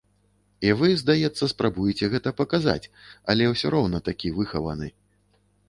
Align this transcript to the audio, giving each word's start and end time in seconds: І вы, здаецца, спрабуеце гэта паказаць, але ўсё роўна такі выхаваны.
І 0.69 0.69
вы, 0.79 0.87
здаецца, 1.01 1.49
спрабуеце 1.53 2.09
гэта 2.15 2.33
паказаць, 2.41 2.85
але 3.35 3.43
ўсё 3.53 3.67
роўна 3.79 4.03
такі 4.11 4.35
выхаваны. 4.43 4.93